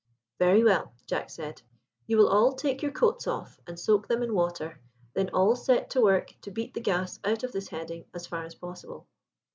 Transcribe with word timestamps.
"Very 0.39 0.63
well," 0.63 0.95
Jack 1.05 1.29
said, 1.29 1.61
"you 2.07 2.17
will 2.17 2.27
all 2.27 2.53
take 2.53 2.81
your 2.81 2.91
coats 2.91 3.27
off 3.27 3.59
and 3.67 3.79
soak 3.79 4.07
them 4.07 4.23
in 4.23 4.33
water, 4.33 4.81
then 5.13 5.29
all 5.29 5.55
set 5.55 5.91
to 5.91 6.01
work 6.01 6.35
to 6.41 6.49
beat 6.49 6.73
the 6.73 6.81
gas 6.81 7.19
out 7.23 7.43
of 7.43 7.51
this 7.51 7.67
heading 7.67 8.05
as 8.11 8.25
far 8.25 8.43
as 8.43 8.55
possible. 8.55 9.05